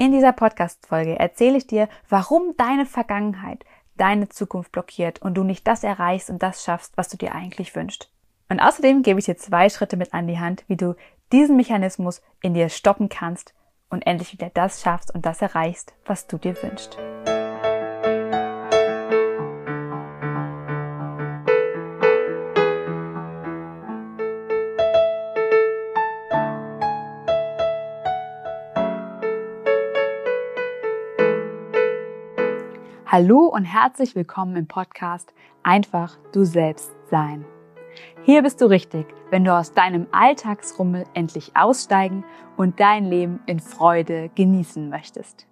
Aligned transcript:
In 0.00 0.12
dieser 0.12 0.32
Podcast-Folge 0.32 1.18
erzähle 1.18 1.58
ich 1.58 1.66
dir, 1.66 1.86
warum 2.08 2.54
deine 2.56 2.86
Vergangenheit 2.86 3.66
deine 3.98 4.30
Zukunft 4.30 4.72
blockiert 4.72 5.20
und 5.20 5.34
du 5.34 5.44
nicht 5.44 5.66
das 5.66 5.84
erreichst 5.84 6.30
und 6.30 6.42
das 6.42 6.64
schaffst, 6.64 6.96
was 6.96 7.10
du 7.10 7.18
dir 7.18 7.34
eigentlich 7.34 7.76
wünschst. 7.76 8.10
Und 8.48 8.60
außerdem 8.60 9.02
gebe 9.02 9.18
ich 9.18 9.26
dir 9.26 9.36
zwei 9.36 9.68
Schritte 9.68 9.98
mit 9.98 10.14
an 10.14 10.26
die 10.26 10.38
Hand, 10.38 10.64
wie 10.68 10.76
du 10.78 10.96
diesen 11.32 11.54
Mechanismus 11.54 12.22
in 12.40 12.54
dir 12.54 12.70
stoppen 12.70 13.10
kannst 13.10 13.52
und 13.90 14.06
endlich 14.06 14.32
wieder 14.32 14.48
das 14.54 14.80
schaffst 14.80 15.14
und 15.14 15.26
das 15.26 15.42
erreichst, 15.42 15.92
was 16.06 16.26
du 16.26 16.38
dir 16.38 16.56
wünschst. 16.62 16.96
Hallo 33.12 33.46
und 33.46 33.64
herzlich 33.64 34.14
willkommen 34.14 34.54
im 34.54 34.68
Podcast 34.68 35.34
Einfach 35.64 36.16
du 36.30 36.44
selbst 36.44 36.92
sein. 37.10 37.44
Hier 38.22 38.40
bist 38.40 38.60
du 38.60 38.66
richtig, 38.66 39.04
wenn 39.30 39.42
du 39.42 39.52
aus 39.52 39.72
deinem 39.72 40.06
Alltagsrummel 40.12 41.06
endlich 41.12 41.56
aussteigen 41.56 42.24
und 42.56 42.78
dein 42.78 43.04
Leben 43.04 43.40
in 43.46 43.58
Freude 43.58 44.30
genießen 44.36 44.88
möchtest. 44.88 45.48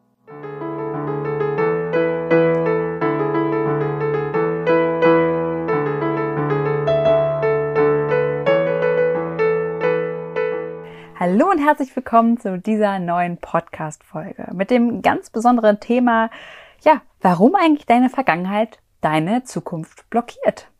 Hallo 11.18 11.50
und 11.50 11.58
herzlich 11.58 11.96
willkommen 11.96 12.38
zu 12.38 12.56
dieser 12.60 13.00
neuen 13.00 13.38
Podcast-Folge 13.38 14.52
mit 14.54 14.70
dem 14.70 15.02
ganz 15.02 15.30
besonderen 15.30 15.80
Thema 15.80 16.30
ja, 16.82 17.02
warum 17.20 17.54
eigentlich 17.54 17.86
deine 17.86 18.10
Vergangenheit 18.10 18.78
deine 19.00 19.44
Zukunft 19.44 20.08
blockiert. 20.10 20.70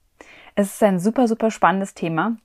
Es 0.55 0.75
ist 0.75 0.83
ein 0.83 0.99
super, 0.99 1.29
super 1.29 1.51
spannendes 1.51 1.95
Thema 1.95 2.37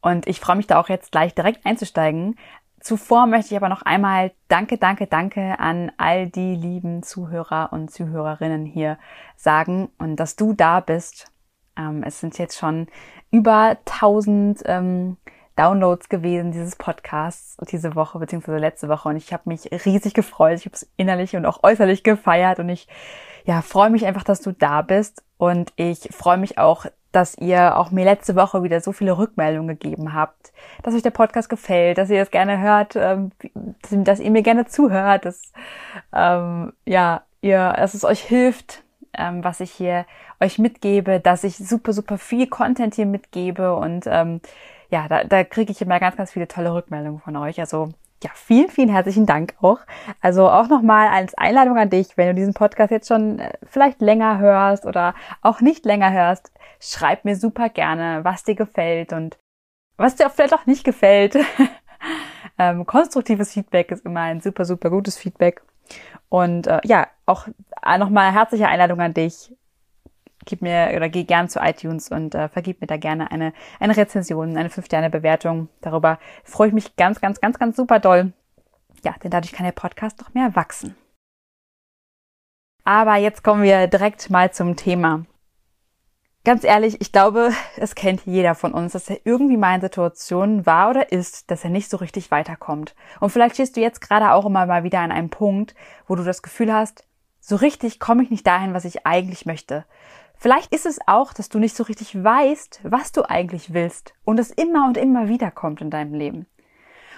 und 0.00 0.26
ich 0.26 0.40
freue 0.40 0.56
mich 0.56 0.66
da 0.66 0.78
auch 0.80 0.88
jetzt 0.88 1.12
gleich 1.12 1.34
direkt 1.34 1.66
einzusteigen. 1.66 2.36
Zuvor 2.80 3.26
möchte 3.26 3.52
ich 3.52 3.56
aber 3.56 3.68
noch 3.68 3.82
einmal 3.82 4.32
Danke, 4.46 4.78
Danke, 4.78 5.08
Danke 5.08 5.58
an 5.58 5.90
all 5.96 6.28
die 6.28 6.54
lieben 6.54 7.02
Zuhörer 7.02 7.72
und 7.72 7.90
Zuhörerinnen 7.90 8.64
hier 8.66 8.98
sagen 9.36 9.88
und 9.98 10.16
dass 10.16 10.36
du 10.36 10.52
da 10.52 10.80
bist. 10.80 11.32
Ähm, 11.76 12.04
es 12.04 12.20
sind 12.20 12.38
jetzt 12.38 12.56
schon 12.56 12.86
über 13.32 13.76
1000 13.86 14.62
ähm, 14.66 15.16
Downloads 15.58 16.08
gewesen 16.08 16.52
dieses 16.52 16.76
Podcasts 16.76 17.56
diese 17.70 17.94
Woche 17.94 18.18
beziehungsweise 18.18 18.58
letzte 18.58 18.88
Woche. 18.88 19.08
Und 19.08 19.16
ich 19.16 19.32
habe 19.32 19.42
mich 19.46 19.70
riesig 19.84 20.14
gefreut. 20.14 20.58
Ich 20.58 20.66
habe 20.66 20.74
es 20.74 20.88
innerlich 20.96 21.34
und 21.36 21.46
auch 21.46 21.62
äußerlich 21.62 22.04
gefeiert. 22.04 22.60
Und 22.60 22.68
ich 22.68 22.86
ja 23.44 23.60
freue 23.62 23.90
mich 23.90 24.06
einfach, 24.06 24.24
dass 24.24 24.40
du 24.40 24.52
da 24.52 24.82
bist. 24.82 25.22
Und 25.36 25.72
ich 25.76 26.08
freue 26.12 26.38
mich 26.38 26.58
auch, 26.58 26.86
dass 27.12 27.36
ihr 27.38 27.76
auch 27.76 27.90
mir 27.90 28.04
letzte 28.04 28.36
Woche 28.36 28.62
wieder 28.62 28.80
so 28.80 28.92
viele 28.92 29.16
Rückmeldungen 29.16 29.78
gegeben 29.78 30.14
habt, 30.14 30.52
dass 30.82 30.94
euch 30.94 31.02
der 31.02 31.10
Podcast 31.10 31.48
gefällt, 31.48 31.98
dass 31.98 32.10
ihr 32.10 32.20
es 32.20 32.30
gerne 32.30 32.60
hört, 32.60 32.96
ähm, 32.96 33.32
dass 33.90 34.20
ihr 34.20 34.30
mir 34.30 34.42
gerne 34.42 34.66
zuhört, 34.66 35.24
dass 35.24 35.52
ähm, 36.12 36.72
ja 36.84 37.22
ihr, 37.40 37.72
dass 37.72 37.94
es 37.94 38.04
euch 38.04 38.20
hilft, 38.20 38.82
ähm, 39.14 39.42
was 39.42 39.60
ich 39.60 39.70
hier 39.70 40.04
euch 40.40 40.58
mitgebe, 40.58 41.18
dass 41.18 41.44
ich 41.44 41.56
super 41.56 41.92
super 41.92 42.18
viel 42.18 42.46
Content 42.46 42.94
hier 42.94 43.06
mitgebe. 43.06 43.74
Und 43.74 44.04
ähm, 44.06 44.40
ja, 44.90 45.08
da, 45.08 45.24
da 45.24 45.44
kriege 45.44 45.72
ich 45.72 45.82
immer 45.82 46.00
ganz, 46.00 46.16
ganz 46.16 46.32
viele 46.32 46.48
tolle 46.48 46.72
Rückmeldungen 46.72 47.20
von 47.20 47.36
euch. 47.36 47.60
Also 47.60 47.90
ja, 48.22 48.30
vielen, 48.34 48.68
vielen 48.68 48.88
herzlichen 48.88 49.26
Dank 49.26 49.54
auch. 49.60 49.78
Also 50.20 50.48
auch 50.48 50.68
nochmal 50.68 51.08
als 51.08 51.34
Einladung 51.34 51.78
an 51.78 51.90
dich, 51.90 52.16
wenn 52.16 52.28
du 52.28 52.34
diesen 52.34 52.54
Podcast 52.54 52.90
jetzt 52.90 53.08
schon 53.08 53.38
äh, 53.38 53.52
vielleicht 53.64 54.00
länger 54.00 54.38
hörst 54.38 54.86
oder 54.86 55.14
auch 55.42 55.60
nicht 55.60 55.84
länger 55.84 56.12
hörst, 56.12 56.50
schreib 56.80 57.24
mir 57.24 57.36
super 57.36 57.68
gerne, 57.68 58.24
was 58.24 58.44
dir 58.44 58.54
gefällt 58.54 59.12
und 59.12 59.38
was 59.96 60.16
dir 60.16 60.30
vielleicht 60.30 60.54
auch 60.54 60.66
nicht 60.66 60.84
gefällt. 60.84 61.36
ähm, 62.58 62.86
konstruktives 62.86 63.52
Feedback 63.52 63.92
ist 63.92 64.04
immer 64.04 64.20
ein 64.22 64.40
super, 64.40 64.64
super 64.64 64.90
gutes 64.90 65.16
Feedback. 65.16 65.62
Und 66.28 66.66
äh, 66.66 66.80
ja, 66.84 67.06
auch 67.26 67.46
nochmal 67.98 68.32
herzliche 68.32 68.68
Einladung 68.68 69.00
an 69.00 69.14
dich 69.14 69.52
gib 70.44 70.62
mir 70.62 70.92
oder 70.96 71.08
geh 71.08 71.24
gern 71.24 71.48
zu 71.48 71.60
iTunes 71.60 72.10
und 72.10 72.34
äh, 72.34 72.48
vergib 72.48 72.80
mir 72.80 72.86
da 72.86 72.96
gerne 72.96 73.30
eine, 73.30 73.52
eine 73.80 73.96
Rezension, 73.96 74.56
eine 74.56 74.68
5-Sterne-Bewertung. 74.68 75.68
Darüber 75.80 76.18
freue 76.44 76.68
ich 76.68 76.74
mich 76.74 76.96
ganz, 76.96 77.20
ganz, 77.20 77.40
ganz, 77.40 77.58
ganz 77.58 77.76
super 77.76 77.98
doll. 77.98 78.32
Ja, 79.04 79.14
denn 79.22 79.30
dadurch 79.30 79.52
kann 79.52 79.64
der 79.64 79.72
Podcast 79.72 80.20
noch 80.20 80.34
mehr 80.34 80.56
wachsen. 80.56 80.96
Aber 82.84 83.16
jetzt 83.16 83.44
kommen 83.44 83.62
wir 83.62 83.86
direkt 83.86 84.30
mal 84.30 84.50
zum 84.52 84.76
Thema. 84.76 85.26
Ganz 86.44 86.64
ehrlich, 86.64 87.02
ich 87.02 87.12
glaube, 87.12 87.52
es 87.76 87.94
kennt 87.94 88.22
jeder 88.24 88.54
von 88.54 88.72
uns, 88.72 88.92
dass 88.92 89.10
er 89.10 89.18
irgendwie 89.24 89.58
mal 89.58 89.74
in 89.74 89.82
Situationen 89.82 90.64
war 90.64 90.88
oder 90.88 91.12
ist, 91.12 91.50
dass 91.50 91.64
er 91.64 91.70
nicht 91.70 91.90
so 91.90 91.98
richtig 91.98 92.30
weiterkommt. 92.30 92.94
Und 93.20 93.28
vielleicht 93.28 93.56
stehst 93.56 93.76
du 93.76 93.82
jetzt 93.82 94.00
gerade 94.00 94.32
auch 94.32 94.46
immer 94.46 94.64
mal 94.64 94.84
wieder 94.84 95.00
an 95.00 95.12
einem 95.12 95.28
Punkt, 95.28 95.74
wo 96.06 96.14
du 96.14 96.24
das 96.24 96.40
Gefühl 96.42 96.72
hast, 96.72 97.04
so 97.40 97.56
richtig 97.56 98.00
komme 98.00 98.22
ich 98.22 98.30
nicht 98.30 98.46
dahin, 98.46 98.72
was 98.72 98.86
ich 98.86 99.06
eigentlich 99.06 99.44
möchte. 99.44 99.84
Vielleicht 100.38 100.72
ist 100.72 100.86
es 100.86 101.00
auch, 101.06 101.32
dass 101.32 101.48
du 101.48 101.58
nicht 101.58 101.74
so 101.74 101.82
richtig 101.82 102.22
weißt, 102.22 102.80
was 102.84 103.10
du 103.10 103.28
eigentlich 103.28 103.74
willst 103.74 104.14
und 104.24 104.38
es 104.38 104.52
immer 104.52 104.86
und 104.86 104.96
immer 104.96 105.28
wieder 105.28 105.50
kommt 105.50 105.80
in 105.80 105.90
deinem 105.90 106.14
Leben. 106.14 106.46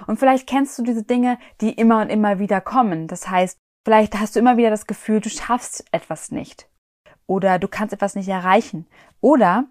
Und 0.07 0.19
vielleicht 0.19 0.49
kennst 0.49 0.79
du 0.79 0.83
diese 0.83 1.03
Dinge, 1.03 1.39
die 1.61 1.73
immer 1.73 2.01
und 2.01 2.09
immer 2.09 2.39
wieder 2.39 2.63
kommen. 2.63 3.07
Das 3.09 3.29
heißt, 3.29 3.59
vielleicht 3.85 4.19
hast 4.19 4.35
du 4.35 4.41
immer 4.41 4.57
wieder 4.57 4.71
das 4.71 4.87
Gefühl, 4.87 5.21
du 5.21 5.29
schaffst 5.29 5.85
etwas 5.93 6.31
nicht 6.31 6.69
oder 7.27 7.59
du 7.59 7.69
kannst 7.69 7.93
etwas 7.93 8.15
nicht 8.15 8.29
erreichen 8.29 8.87
oder 9.21 9.67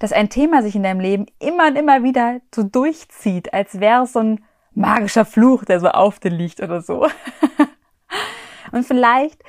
dass 0.00 0.12
ein 0.12 0.28
Thema 0.28 0.62
sich 0.62 0.74
in 0.74 0.82
deinem 0.82 1.00
Leben 1.00 1.26
immer 1.38 1.68
und 1.68 1.76
immer 1.76 2.02
wieder 2.02 2.40
so 2.52 2.64
durchzieht, 2.64 3.54
als 3.54 3.78
wäre 3.78 4.02
es 4.02 4.14
so 4.14 4.18
ein 4.18 4.44
magischer 4.72 5.24
Fluch, 5.24 5.64
der 5.64 5.78
so 5.78 5.88
auf 5.88 6.18
dir 6.18 6.30
liegt 6.30 6.60
oder 6.60 6.82
so. 6.82 7.06
und 8.72 8.84
vielleicht 8.84 9.40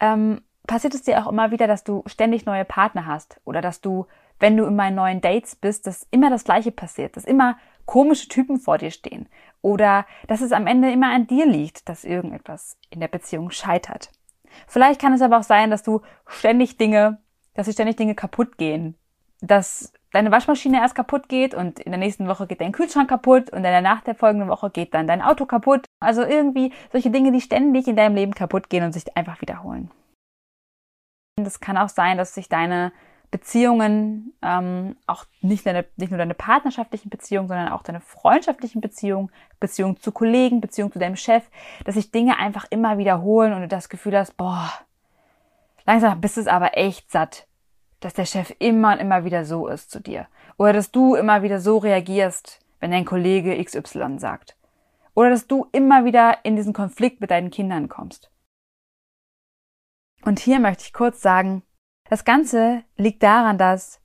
ähm, 0.00 0.42
passiert 0.66 0.94
es 0.94 1.02
dir 1.02 1.18
auch 1.22 1.30
immer 1.30 1.50
wieder, 1.50 1.66
dass 1.66 1.84
du 1.84 2.02
ständig 2.06 2.46
neue 2.46 2.64
Partner 2.64 3.06
hast 3.06 3.40
oder 3.44 3.60
dass 3.60 3.80
du, 3.80 4.06
wenn 4.40 4.56
du 4.56 4.64
in 4.64 4.76
meinen 4.76 4.96
neuen 4.96 5.20
Dates 5.20 5.56
bist, 5.56 5.86
dass 5.86 6.06
immer 6.10 6.30
das 6.30 6.44
Gleiche 6.44 6.72
passiert, 6.72 7.16
dass 7.16 7.24
immer 7.24 7.56
komische 7.86 8.28
Typen 8.28 8.58
vor 8.58 8.78
dir 8.78 8.90
stehen 8.90 9.28
oder 9.60 10.06
dass 10.26 10.40
es 10.40 10.52
am 10.52 10.66
Ende 10.66 10.90
immer 10.90 11.12
an 11.12 11.26
dir 11.26 11.46
liegt, 11.46 11.88
dass 11.88 12.04
irgendetwas 12.04 12.78
in 12.90 13.00
der 13.00 13.08
Beziehung 13.08 13.50
scheitert. 13.50 14.10
Vielleicht 14.66 15.00
kann 15.00 15.12
es 15.12 15.22
aber 15.22 15.38
auch 15.38 15.42
sein, 15.44 15.70
dass 15.70 15.82
du 15.82 16.00
ständig 16.26 16.76
Dinge, 16.76 17.18
dass 17.54 17.66
dir 17.66 17.72
ständig 17.72 17.96
Dinge 17.96 18.14
kaputt 18.14 18.56
gehen, 18.56 18.96
dass 19.40 19.92
deine 20.12 20.30
Waschmaschine 20.30 20.78
erst 20.78 20.94
kaputt 20.94 21.28
geht 21.28 21.54
und 21.54 21.80
in 21.80 21.90
der 21.90 21.98
nächsten 21.98 22.28
Woche 22.28 22.46
geht 22.46 22.60
dein 22.60 22.72
Kühlschrank 22.72 23.08
kaputt 23.08 23.50
und 23.50 23.58
in 23.58 23.64
der 23.64 23.82
nach 23.82 24.00
der 24.00 24.14
folgenden 24.14 24.48
Woche 24.48 24.70
geht 24.70 24.94
dann 24.94 25.06
dein 25.06 25.20
Auto 25.20 25.44
kaputt. 25.44 25.86
Also 26.00 26.22
irgendwie 26.22 26.72
solche 26.92 27.10
Dinge, 27.10 27.32
die 27.32 27.40
ständig 27.40 27.88
in 27.88 27.96
deinem 27.96 28.14
Leben 28.14 28.32
kaputt 28.32 28.70
gehen 28.70 28.84
und 28.84 28.92
sich 28.92 29.16
einfach 29.16 29.40
wiederholen. 29.40 29.90
Das 31.44 31.60
kann 31.60 31.76
auch 31.76 31.88
sein, 31.88 32.18
dass 32.18 32.34
sich 32.34 32.48
deine 32.48 32.92
Beziehungen, 33.34 34.32
ähm, 34.42 34.96
auch 35.08 35.24
nicht, 35.40 35.66
deine, 35.66 35.84
nicht 35.96 36.10
nur 36.10 36.18
deine 36.18 36.34
partnerschaftlichen 36.34 37.10
Beziehungen, 37.10 37.48
sondern 37.48 37.68
auch 37.68 37.82
deine 37.82 38.00
freundschaftlichen 38.00 38.80
Beziehungen, 38.80 39.28
Beziehungen 39.58 39.98
zu 39.98 40.12
Kollegen, 40.12 40.60
Beziehungen 40.60 40.92
zu 40.92 41.00
deinem 41.00 41.16
Chef, 41.16 41.42
dass 41.84 41.96
sich 41.96 42.12
Dinge 42.12 42.38
einfach 42.38 42.66
immer 42.70 42.96
wiederholen 42.96 43.52
und 43.52 43.62
du 43.62 43.66
das 43.66 43.88
Gefühl 43.88 44.16
hast, 44.16 44.36
boah, 44.36 44.70
langsam 45.84 46.20
bist 46.20 46.38
es 46.38 46.46
aber 46.46 46.76
echt 46.76 47.10
satt, 47.10 47.48
dass 47.98 48.14
der 48.14 48.24
Chef 48.24 48.54
immer 48.60 48.92
und 48.92 49.00
immer 49.00 49.24
wieder 49.24 49.44
so 49.44 49.66
ist 49.66 49.90
zu 49.90 49.98
dir. 49.98 50.28
Oder 50.56 50.72
dass 50.72 50.92
du 50.92 51.16
immer 51.16 51.42
wieder 51.42 51.58
so 51.58 51.78
reagierst, 51.78 52.60
wenn 52.78 52.92
dein 52.92 53.04
Kollege 53.04 53.60
XY 53.64 54.18
sagt. 54.18 54.56
Oder 55.14 55.30
dass 55.30 55.48
du 55.48 55.66
immer 55.72 56.04
wieder 56.04 56.38
in 56.44 56.54
diesen 56.54 56.72
Konflikt 56.72 57.20
mit 57.20 57.32
deinen 57.32 57.50
Kindern 57.50 57.88
kommst. 57.88 58.30
Und 60.24 60.38
hier 60.38 60.58
möchte 60.58 60.84
ich 60.84 60.92
kurz 60.92 61.20
sagen, 61.20 61.62
das 62.08 62.24
Ganze 62.24 62.82
liegt 62.96 63.22
daran, 63.22 63.58
dass 63.58 64.00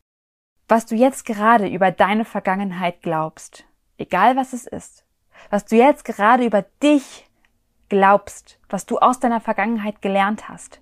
was 0.68 0.86
du 0.86 0.95
jetzt 0.95 1.25
gerade 1.25 1.68
über 1.68 1.92
deine 1.92 2.25
Vergangenheit 2.25 3.01
glaubst, 3.01 3.66
egal 3.98 4.36
was 4.36 4.54
es 4.54 4.68
ist, 4.68 5.06
was 5.50 5.66
du 5.66 5.77
jetzt 5.77 6.06
gerade 6.06 6.45
über 6.45 6.63
dich 6.83 7.27
glaubst, 7.88 8.60
was 8.69 8.86
du 8.86 9.00
aus 9.00 9.19
deiner 9.19 9.39
Vergangenheit 9.39 10.01
gelernt 10.01 10.48
hast. 10.48 10.80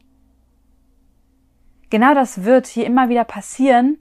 Genau 1.90 2.14
das 2.14 2.44
wird 2.44 2.68
hier 2.68 2.86
immer 2.86 3.08
wieder 3.08 3.24
passieren 3.24 4.00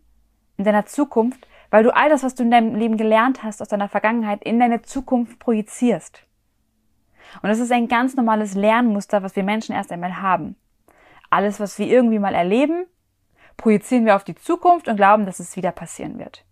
in 0.57 0.65
deiner 0.65 0.87
Zukunft, 0.87 1.47
weil 1.71 1.85
du 1.85 1.95
all 1.95 2.09
das, 2.09 2.25
was 2.25 2.35
du 2.35 2.43
in 2.43 2.51
deinem 2.51 2.75
Leben 2.75 2.97
gelernt 2.97 3.45
hast 3.45 3.63
aus 3.63 3.69
deiner 3.69 3.89
Vergangenheit, 3.89 4.43
in 4.43 4.59
deine 4.59 4.83
Zukunft 4.83 5.39
projizierst. 5.39 6.27
Und 7.43 7.49
das 7.49 7.61
ist 7.61 7.71
ein 7.71 7.87
ganz 7.87 8.17
normales 8.17 8.55
Lernmuster, 8.55 9.23
was 9.23 9.37
wir 9.37 9.45
Menschen 9.45 9.75
erst 9.75 9.93
einmal 9.93 10.21
haben. 10.21 10.57
Alles, 11.31 11.61
was 11.61 11.79
wir 11.79 11.87
irgendwie 11.87 12.19
mal 12.19 12.35
erleben, 12.35 12.87
projizieren 13.57 14.05
wir 14.05 14.17
auf 14.17 14.25
die 14.25 14.35
Zukunft 14.35 14.89
und 14.89 14.97
glauben, 14.97 15.27
dass 15.27 15.41
es 15.41 15.57
wieder 15.57 15.73
passieren 15.73 16.19
wird. 16.19 16.45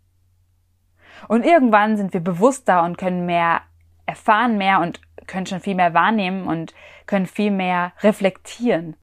Und 1.29 1.45
irgendwann 1.45 1.97
sind 1.97 2.13
wir 2.13 2.21
bewusster 2.21 2.83
und 2.83 2.99
können 2.99 3.27
mehr 3.27 3.63
erfahren 4.07 4.59
mehr 4.59 4.81
und 4.81 5.01
können 5.27 5.47
schon 5.47 5.61
viel 5.61 5.75
mehr 5.75 5.95
wahrnehmen 5.95 6.47
und 6.47 6.75
können 7.07 7.27
viel 7.27 7.51
mehr 7.51 7.93
reflektieren. 8.03 8.97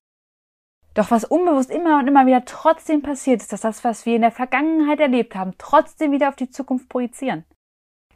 Doch 0.94 1.10
was 1.10 1.24
unbewusst 1.24 1.72
immer 1.72 2.00
und 2.00 2.08
immer 2.08 2.26
wieder 2.26 2.44
trotzdem 2.46 3.02
passiert, 3.02 3.42
ist, 3.42 3.54
dass 3.54 3.62
das, 3.62 3.84
was 3.84 4.06
wir 4.06 4.16
in 4.16 4.22
der 4.22 4.32
Vergangenheit 4.32 5.00
erlebt 5.00 5.36
haben, 5.36 5.54
trotzdem 5.58 6.12
wieder 6.12 6.30
auf 6.30 6.36
die 6.36 6.50
Zukunft 6.50 6.90
projizieren. 6.90 7.46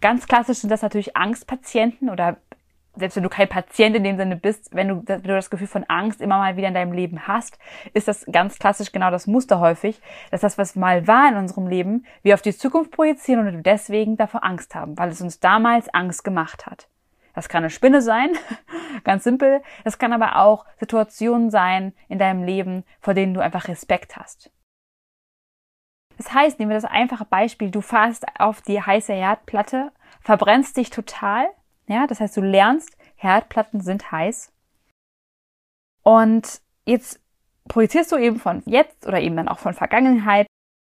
Ganz 0.02 0.28
klassisch 0.28 0.60
sind 0.60 0.70
das 0.70 0.82
natürlich 0.82 1.16
Angstpatienten 1.16 2.10
oder 2.10 2.38
selbst 2.96 3.16
wenn 3.16 3.24
du 3.24 3.30
kein 3.30 3.50
Patient 3.50 3.96
in 3.96 4.04
dem 4.04 4.18
Sinne 4.18 4.36
bist, 4.36 4.74
wenn 4.74 4.88
du, 4.88 5.04
wenn 5.06 5.22
du 5.22 5.30
das 5.30 5.50
Gefühl 5.50 5.68
von 5.68 5.84
Angst 5.86 6.22
immer 6.22 6.38
mal 6.38 6.58
wieder 6.58 6.68
in 6.68 6.74
deinem 6.74 6.94
Leben 6.94 7.28
hast, 7.28 7.58
ist 7.94 8.08
das 8.08 8.26
ganz 8.32 8.60
klassisch 8.60 8.92
genau 8.92 9.12
das 9.12 9.28
Muster 9.28 9.60
häufig, 9.60 10.02
dass 10.32 10.42
das, 10.42 10.58
was 10.58 10.76
mal 10.76 11.08
war 11.08 11.30
in 11.30 11.38
unserem 11.38 11.68
Leben, 11.68 12.06
wir 12.24 12.34
auf 12.34 12.42
die 12.42 12.56
Zukunft 12.56 12.92
projizieren 12.92 13.48
und 13.48 13.64
deswegen 13.64 14.18
davor 14.18 14.44
Angst 14.44 14.76
haben, 14.76 14.98
weil 14.98 15.10
es 15.10 15.22
uns 15.22 15.40
damals 15.40 15.94
Angst 15.94 16.24
gemacht 16.24 16.66
hat. 16.66 16.88
Das 17.34 17.50
kann 17.50 17.64
eine 17.64 17.70
Spinne 17.70 18.02
sein, 18.02 18.32
ganz 19.04 19.26
simpel. 19.26 19.62
Das 19.84 20.00
kann 20.00 20.14
aber 20.14 20.38
auch 20.38 20.66
Situationen 20.80 21.50
sein 21.50 21.94
in 22.08 22.18
deinem 22.18 22.44
Leben, 22.44 22.84
vor 23.02 23.14
denen 23.14 23.34
du 23.34 23.42
einfach 23.42 23.68
Respekt 23.68 24.16
hast. 24.16 24.52
Das 26.18 26.34
heißt, 26.34 26.60
nehmen 26.60 26.72
wir 26.72 26.78
das 26.78 26.90
einfache 26.90 27.26
Beispiel, 27.26 27.72
du 27.72 27.82
fahrst 27.82 28.26
auf 28.40 28.62
die 28.62 28.82
heiße 28.82 29.14
Herdplatte, 29.14 29.92
verbrennst 30.22 30.78
dich 30.78 30.90
total, 30.90 31.50
ja, 31.88 32.08
das 32.08 32.20
heißt, 32.20 32.36
du 32.38 32.42
lernst, 32.42 32.98
Herdplatten 33.16 33.82
sind 33.82 34.12
heiß. 34.12 34.52
Und 36.04 36.62
jetzt 36.86 37.20
projizierst 37.68 38.12
du 38.12 38.18
eben 38.18 38.40
von 38.40 38.62
jetzt 38.66 39.08
oder 39.08 39.20
eben 39.20 39.36
dann 39.36 39.48
auch 39.48 39.60
von 39.60 39.74
Vergangenheit. 39.74 40.48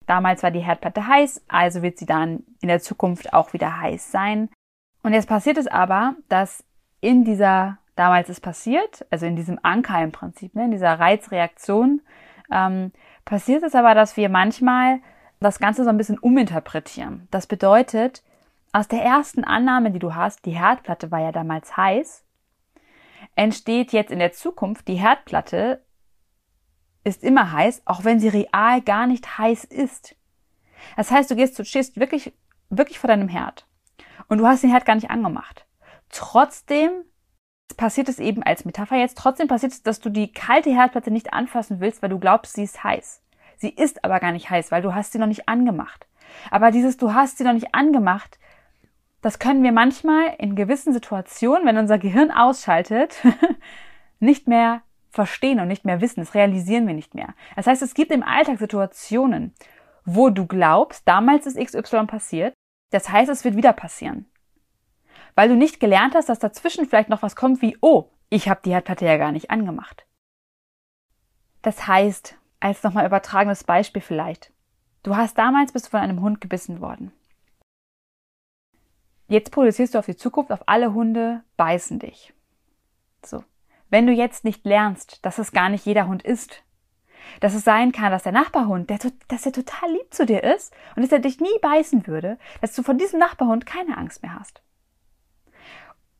Damals 0.06 0.42
war 0.42 0.50
die 0.50 0.60
Herdplatte 0.60 1.06
heiß, 1.06 1.42
also 1.48 1.82
wird 1.82 1.98
sie 1.98 2.06
dann 2.06 2.44
in 2.60 2.68
der 2.68 2.80
Zukunft 2.80 3.32
auch 3.32 3.52
wieder 3.52 3.80
heiß 3.80 4.10
sein. 4.10 4.48
Und 5.02 5.12
jetzt 5.12 5.28
passiert 5.28 5.58
es 5.58 5.66
aber, 5.66 6.16
dass 6.28 6.64
in 7.00 7.24
dieser, 7.24 7.78
damals 7.96 8.28
ist 8.28 8.40
passiert, 8.40 9.04
also 9.10 9.26
in 9.26 9.36
diesem 9.36 9.58
Anker 9.62 10.02
im 10.02 10.12
Prinzip, 10.12 10.54
ne, 10.54 10.64
in 10.64 10.70
dieser 10.70 10.98
Reizreaktion, 10.98 12.00
ähm, 12.50 12.92
passiert 13.24 13.62
es 13.62 13.74
aber, 13.74 13.94
dass 13.94 14.16
wir 14.16 14.28
manchmal 14.28 15.00
das 15.40 15.58
Ganze 15.58 15.84
so 15.84 15.90
ein 15.90 15.96
bisschen 15.96 16.18
uminterpretieren. 16.18 17.26
Das 17.30 17.46
bedeutet, 17.46 18.22
aus 18.72 18.88
der 18.88 19.02
ersten 19.02 19.44
Annahme, 19.44 19.90
die 19.90 19.98
du 19.98 20.14
hast, 20.14 20.44
die 20.46 20.58
Herdplatte 20.58 21.10
war 21.10 21.20
ja 21.20 21.30
damals 21.30 21.76
heiß, 21.76 22.24
entsteht 23.34 23.92
jetzt 23.92 24.10
in 24.10 24.18
der 24.18 24.32
Zukunft, 24.32 24.88
die 24.88 24.96
Herdplatte 24.96 25.84
ist 27.04 27.22
immer 27.22 27.52
heiß, 27.52 27.82
auch 27.84 28.04
wenn 28.04 28.20
sie 28.20 28.28
real 28.28 28.80
gar 28.80 29.06
nicht 29.06 29.38
heiß 29.38 29.64
ist. 29.64 30.16
Das 30.96 31.10
heißt, 31.10 31.30
du 31.30 31.36
gehst, 31.36 31.58
du 31.58 31.64
stehst 31.64 31.98
wirklich, 31.98 32.32
wirklich 32.70 32.98
vor 32.98 33.08
deinem 33.08 33.28
Herd 33.28 33.66
und 34.28 34.38
du 34.38 34.46
hast 34.46 34.62
den 34.62 34.70
Herd 34.70 34.86
gar 34.86 34.94
nicht 34.94 35.10
angemacht. 35.10 35.66
Trotzdem 36.08 36.90
passiert 37.76 38.08
es 38.08 38.18
eben 38.18 38.42
als 38.42 38.64
Metapher 38.64 38.96
jetzt, 38.96 39.18
trotzdem 39.18 39.48
passiert 39.48 39.72
es, 39.72 39.82
dass 39.82 40.00
du 40.00 40.10
die 40.10 40.32
kalte 40.32 40.70
Herdplatte 40.70 41.10
nicht 41.10 41.32
anfassen 41.32 41.80
willst, 41.80 42.02
weil 42.02 42.10
du 42.10 42.18
glaubst, 42.18 42.54
sie 42.54 42.64
ist 42.64 42.82
heiß. 42.82 43.22
Sie 43.56 43.70
ist 43.70 44.04
aber 44.04 44.18
gar 44.18 44.32
nicht 44.32 44.50
heiß, 44.50 44.70
weil 44.70 44.82
du 44.82 44.94
hast 44.94 45.12
sie 45.12 45.18
noch 45.18 45.26
nicht 45.26 45.48
angemacht. 45.48 46.06
Aber 46.50 46.70
dieses 46.70 46.96
du 46.96 47.14
hast 47.14 47.38
sie 47.38 47.44
noch 47.44 47.52
nicht 47.52 47.74
angemacht 47.74 48.38
das 49.22 49.38
können 49.38 49.62
wir 49.62 49.72
manchmal 49.72 50.34
in 50.38 50.56
gewissen 50.56 50.92
Situationen, 50.92 51.64
wenn 51.64 51.78
unser 51.78 51.98
Gehirn 51.98 52.30
ausschaltet, 52.30 53.16
nicht 54.20 54.48
mehr 54.48 54.82
verstehen 55.10 55.60
und 55.60 55.68
nicht 55.68 55.84
mehr 55.84 56.00
wissen. 56.00 56.20
Das 56.20 56.34
realisieren 56.34 56.86
wir 56.86 56.94
nicht 56.94 57.14
mehr. 57.14 57.34
Das 57.54 57.66
heißt, 57.66 57.82
es 57.82 57.94
gibt 57.94 58.10
im 58.10 58.24
Alltag 58.24 58.58
Situationen, 58.58 59.54
wo 60.04 60.30
du 60.30 60.46
glaubst, 60.46 61.06
damals 61.06 61.46
ist 61.46 61.56
XY 61.56 62.06
passiert. 62.06 62.52
Das 62.90 63.08
heißt, 63.08 63.30
es 63.30 63.44
wird 63.44 63.56
wieder 63.56 63.72
passieren. 63.72 64.26
Weil 65.36 65.48
du 65.48 65.54
nicht 65.54 65.80
gelernt 65.80 66.14
hast, 66.14 66.28
dass 66.28 66.40
dazwischen 66.40 66.86
vielleicht 66.86 67.08
noch 67.08 67.22
was 67.22 67.36
kommt 67.36 67.62
wie, 67.62 67.78
oh, 67.80 68.10
ich 68.28 68.48
habe 68.48 68.60
die 68.64 68.72
Herdplatte 68.72 69.06
ja 69.06 69.16
gar 69.18 69.32
nicht 69.32 69.50
angemacht. 69.50 70.04
Das 71.62 71.86
heißt, 71.86 72.36
als 72.58 72.82
nochmal 72.82 73.06
übertragenes 73.06 73.62
Beispiel 73.62 74.02
vielleicht. 74.02 74.52
Du 75.04 75.16
hast 75.16 75.38
damals 75.38 75.72
bist 75.72 75.86
du 75.86 75.90
von 75.90 76.00
einem 76.00 76.20
Hund 76.20 76.40
gebissen 76.40 76.80
worden. 76.80 77.12
Jetzt 79.32 79.50
projizierst 79.50 79.94
du 79.94 79.98
auf 79.98 80.04
die 80.04 80.14
Zukunft, 80.14 80.52
auf 80.52 80.64
alle 80.66 80.92
Hunde 80.92 81.42
beißen 81.56 81.98
dich. 81.98 82.34
So. 83.24 83.42
Wenn 83.88 84.06
du 84.06 84.12
jetzt 84.12 84.44
nicht 84.44 84.66
lernst, 84.66 85.24
dass 85.24 85.38
es 85.38 85.52
gar 85.52 85.70
nicht 85.70 85.86
jeder 85.86 86.06
Hund 86.06 86.22
ist, 86.22 86.62
dass 87.40 87.54
es 87.54 87.64
sein 87.64 87.92
kann, 87.92 88.12
dass 88.12 88.24
der 88.24 88.32
Nachbarhund, 88.32 88.90
der, 88.90 88.98
dass 89.28 89.46
er 89.46 89.52
total 89.52 89.90
lieb 89.90 90.12
zu 90.12 90.26
dir 90.26 90.44
ist 90.44 90.74
und 90.96 91.02
dass 91.02 91.12
er 91.12 91.18
dich 91.18 91.40
nie 91.40 91.58
beißen 91.62 92.06
würde, 92.06 92.38
dass 92.60 92.74
du 92.74 92.82
von 92.82 92.98
diesem 92.98 93.18
Nachbarhund 93.20 93.64
keine 93.64 93.96
Angst 93.96 94.22
mehr 94.22 94.38
hast. 94.38 94.60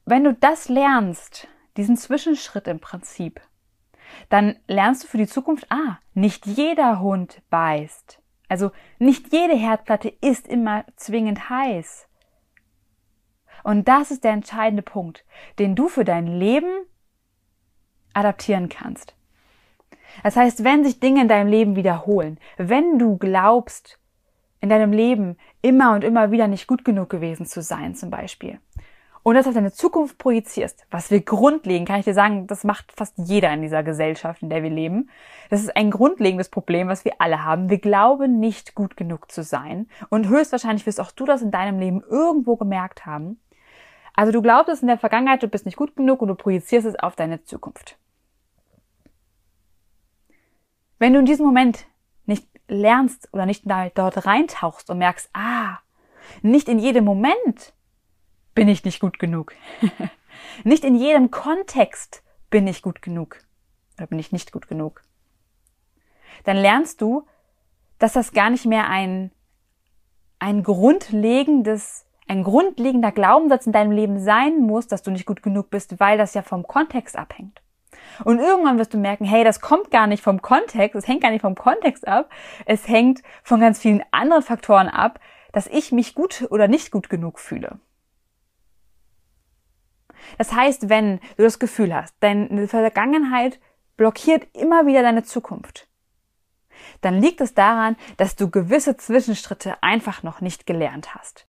Wenn 0.06 0.24
du 0.24 0.32
das 0.32 0.70
lernst, 0.70 1.48
diesen 1.76 1.98
Zwischenschritt 1.98 2.66
im 2.66 2.80
Prinzip, 2.80 3.42
dann 4.30 4.56
lernst 4.68 5.04
du 5.04 5.08
für 5.08 5.18
die 5.18 5.26
Zukunft, 5.26 5.66
ah, 5.70 5.98
nicht 6.14 6.46
jeder 6.46 7.00
Hund 7.00 7.42
beißt. 7.50 8.22
Also 8.48 8.70
nicht 8.98 9.34
jede 9.34 9.54
Herdplatte 9.54 10.08
ist 10.22 10.48
immer 10.48 10.86
zwingend 10.96 11.50
heiß. 11.50 12.08
Und 13.64 13.88
das 13.88 14.10
ist 14.10 14.24
der 14.24 14.32
entscheidende 14.32 14.82
Punkt, 14.82 15.24
den 15.58 15.74
du 15.74 15.88
für 15.88 16.04
dein 16.04 16.26
Leben 16.26 16.84
adaptieren 18.14 18.68
kannst. 18.68 19.14
Das 20.22 20.36
heißt, 20.36 20.64
wenn 20.64 20.84
sich 20.84 21.00
Dinge 21.00 21.22
in 21.22 21.28
deinem 21.28 21.48
Leben 21.48 21.76
wiederholen, 21.76 22.38
wenn 22.58 22.98
du 22.98 23.16
glaubst, 23.16 23.98
in 24.60 24.68
deinem 24.68 24.92
Leben 24.92 25.36
immer 25.62 25.94
und 25.94 26.04
immer 26.04 26.30
wieder 26.30 26.46
nicht 26.46 26.66
gut 26.66 26.84
genug 26.84 27.10
gewesen 27.10 27.46
zu 27.46 27.62
sein, 27.62 27.94
zum 27.94 28.10
Beispiel, 28.10 28.58
und 29.24 29.36
das 29.36 29.46
auf 29.46 29.54
deine 29.54 29.72
Zukunft 29.72 30.18
projizierst, 30.18 30.84
was 30.90 31.10
wir 31.12 31.20
grundlegend, 31.20 31.86
kann 31.86 32.00
ich 32.00 32.04
dir 32.04 32.14
sagen, 32.14 32.48
das 32.48 32.64
macht 32.64 32.92
fast 32.92 33.14
jeder 33.18 33.52
in 33.52 33.62
dieser 33.62 33.84
Gesellschaft, 33.84 34.42
in 34.42 34.50
der 34.50 34.64
wir 34.64 34.70
leben. 34.70 35.10
Das 35.48 35.60
ist 35.60 35.76
ein 35.76 35.92
grundlegendes 35.92 36.48
Problem, 36.48 36.88
was 36.88 37.04
wir 37.04 37.12
alle 37.18 37.44
haben. 37.44 37.70
Wir 37.70 37.78
glauben 37.78 38.40
nicht 38.40 38.74
gut 38.74 38.96
genug 38.96 39.30
zu 39.30 39.44
sein. 39.44 39.86
Und 40.08 40.28
höchstwahrscheinlich 40.28 40.86
wirst 40.86 41.00
auch 41.00 41.12
du 41.12 41.24
das 41.24 41.40
in 41.40 41.52
deinem 41.52 41.78
Leben 41.78 42.02
irgendwo 42.02 42.56
gemerkt 42.56 43.06
haben. 43.06 43.38
Also 44.14 44.32
du 44.32 44.42
glaubst 44.42 44.72
es 44.72 44.82
in 44.82 44.88
der 44.88 44.98
Vergangenheit, 44.98 45.42
du 45.42 45.48
bist 45.48 45.64
nicht 45.64 45.76
gut 45.76 45.96
genug 45.96 46.20
und 46.20 46.28
du 46.28 46.34
projizierst 46.34 46.86
es 46.86 46.96
auf 46.96 47.16
deine 47.16 47.44
Zukunft. 47.44 47.98
Wenn 50.98 51.14
du 51.14 51.18
in 51.18 51.26
diesem 51.26 51.46
Moment 51.46 51.86
nicht 52.26 52.46
lernst 52.68 53.28
oder 53.32 53.46
nicht 53.46 53.64
dort 53.66 54.26
reintauchst 54.26 54.90
und 54.90 54.98
merkst, 54.98 55.30
ah, 55.32 55.78
nicht 56.42 56.68
in 56.68 56.78
jedem 56.78 57.04
Moment 57.04 57.74
bin 58.54 58.68
ich 58.68 58.84
nicht 58.84 59.00
gut 59.00 59.18
genug. 59.18 59.54
nicht 60.64 60.84
in 60.84 60.94
jedem 60.94 61.30
Kontext 61.30 62.22
bin 62.50 62.66
ich 62.66 62.82
gut 62.82 63.02
genug. 63.02 63.38
Oder 63.96 64.06
bin 64.06 64.18
ich 64.18 64.32
nicht 64.32 64.52
gut 64.52 64.68
genug. 64.68 65.02
Dann 66.44 66.56
lernst 66.56 67.00
du, 67.00 67.26
dass 67.98 68.12
das 68.12 68.32
gar 68.32 68.50
nicht 68.50 68.66
mehr 68.66 68.88
ein, 68.88 69.30
ein 70.38 70.62
grundlegendes 70.62 72.06
ein 72.32 72.44
grundlegender 72.44 73.12
Glaubenssatz 73.12 73.66
in 73.66 73.72
deinem 73.72 73.92
Leben 73.92 74.18
sein 74.18 74.58
muss, 74.58 74.86
dass 74.86 75.02
du 75.02 75.10
nicht 75.10 75.26
gut 75.26 75.42
genug 75.42 75.68
bist, 75.68 76.00
weil 76.00 76.16
das 76.16 76.32
ja 76.34 76.42
vom 76.42 76.66
Kontext 76.66 77.16
abhängt. 77.16 77.60
Und 78.24 78.38
irgendwann 78.38 78.78
wirst 78.78 78.94
du 78.94 78.98
merken, 78.98 79.24
hey, 79.24 79.44
das 79.44 79.60
kommt 79.60 79.90
gar 79.90 80.06
nicht 80.06 80.22
vom 80.22 80.40
Kontext, 80.40 80.96
es 80.96 81.06
hängt 81.06 81.22
gar 81.22 81.30
nicht 81.30 81.42
vom 81.42 81.54
Kontext 81.54 82.08
ab, 82.08 82.30
es 82.64 82.88
hängt 82.88 83.22
von 83.42 83.60
ganz 83.60 83.78
vielen 83.78 84.02
anderen 84.10 84.42
Faktoren 84.42 84.88
ab, 84.88 85.20
dass 85.52 85.66
ich 85.66 85.92
mich 85.92 86.14
gut 86.14 86.46
oder 86.50 86.68
nicht 86.68 86.90
gut 86.90 87.10
genug 87.10 87.38
fühle. 87.38 87.78
Das 90.38 90.52
heißt, 90.52 90.88
wenn 90.88 91.18
du 91.36 91.42
das 91.42 91.58
Gefühl 91.58 91.94
hast, 91.94 92.14
deine 92.20 92.66
Vergangenheit 92.66 93.60
blockiert 93.96 94.46
immer 94.56 94.86
wieder 94.86 95.02
deine 95.02 95.22
Zukunft, 95.22 95.86
dann 97.02 97.20
liegt 97.20 97.42
es 97.42 97.52
daran, 97.54 97.96
dass 98.16 98.36
du 98.36 98.50
gewisse 98.50 98.96
Zwischenschritte 98.96 99.82
einfach 99.82 100.22
noch 100.22 100.40
nicht 100.40 100.64
gelernt 100.66 101.14
hast. 101.14 101.46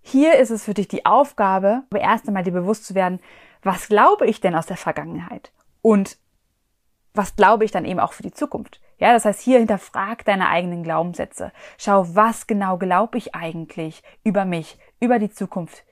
Hier 0.00 0.38
ist 0.38 0.50
es 0.50 0.64
für 0.64 0.74
dich 0.74 0.88
die 0.88 1.06
Aufgabe, 1.06 1.82
erst 1.94 2.28
einmal 2.28 2.44
dir 2.44 2.52
bewusst 2.52 2.86
zu 2.86 2.94
werden, 2.94 3.20
was 3.62 3.88
glaube 3.88 4.26
ich 4.26 4.40
denn 4.40 4.54
aus 4.54 4.66
der 4.66 4.76
Vergangenheit? 4.76 5.52
Und 5.82 6.18
was 7.14 7.36
glaube 7.36 7.64
ich 7.64 7.70
dann 7.70 7.84
eben 7.84 8.00
auch 8.00 8.12
für 8.12 8.22
die 8.22 8.32
Zukunft? 8.32 8.80
Ja, 8.98 9.12
das 9.12 9.24
heißt, 9.24 9.40
hier 9.40 9.58
hinterfrag 9.58 10.24
deine 10.24 10.48
eigenen 10.48 10.82
Glaubenssätze. 10.82 11.52
Schau, 11.76 12.14
was 12.14 12.46
genau 12.46 12.78
glaube 12.78 13.18
ich 13.18 13.34
eigentlich 13.34 14.02
über 14.24 14.44
mich, 14.44 14.78
über 15.00 15.18
die 15.18 15.30
Zukunft? 15.30 15.84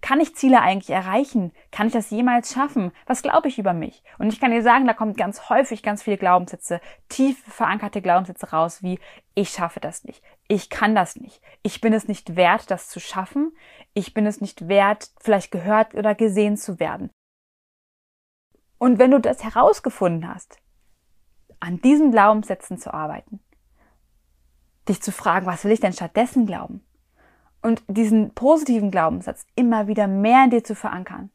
Kann 0.00 0.20
ich 0.20 0.34
Ziele 0.34 0.60
eigentlich 0.60 0.90
erreichen? 0.90 1.52
Kann 1.70 1.86
ich 1.86 1.92
das 1.92 2.10
jemals 2.10 2.52
schaffen? 2.52 2.90
Was 3.06 3.22
glaube 3.22 3.46
ich 3.46 3.58
über 3.58 3.72
mich? 3.72 4.02
Und 4.18 4.32
ich 4.32 4.40
kann 4.40 4.50
dir 4.50 4.62
sagen, 4.62 4.86
da 4.86 4.94
kommt 4.94 5.16
ganz 5.16 5.48
häufig 5.48 5.82
ganz 5.84 6.02
viele 6.02 6.18
Glaubenssätze, 6.18 6.80
tief 7.08 7.40
verankerte 7.44 8.02
Glaubenssätze 8.02 8.50
raus, 8.50 8.82
wie 8.82 8.98
ich 9.34 9.50
schaffe 9.50 9.78
das 9.78 10.02
nicht, 10.02 10.22
ich 10.52 10.68
kann 10.68 10.94
das 10.94 11.16
nicht, 11.16 11.40
ich 11.62 11.80
bin 11.80 11.92
es 11.92 12.08
nicht 12.08 12.36
wert, 12.36 12.70
das 12.70 12.88
zu 12.88 13.00
schaffen, 13.00 13.56
ich 13.94 14.12
bin 14.12 14.26
es 14.26 14.40
nicht 14.42 14.68
wert, 14.68 15.10
vielleicht 15.18 15.50
gehört 15.50 15.94
oder 15.94 16.14
gesehen 16.14 16.58
zu 16.58 16.78
werden. 16.78 17.10
Und 18.76 18.98
wenn 18.98 19.12
du 19.12 19.18
das 19.18 19.42
herausgefunden 19.42 20.28
hast, 20.28 20.58
an 21.60 21.80
diesen 21.80 22.10
Glaubenssätzen 22.10 22.76
zu 22.76 22.92
arbeiten, 22.92 23.40
dich 24.88 25.00
zu 25.00 25.10
fragen, 25.10 25.46
was 25.46 25.64
will 25.64 25.72
ich 25.72 25.80
denn 25.80 25.92
stattdessen 25.92 26.46
glauben? 26.46 26.84
und 27.62 27.82
diesen 27.86 28.34
positiven 28.34 28.90
Glaubenssatz 28.90 29.46
immer 29.54 29.86
wieder 29.86 30.08
mehr 30.08 30.44
in 30.44 30.50
dir 30.50 30.64
zu 30.64 30.74
verankern 30.74 31.30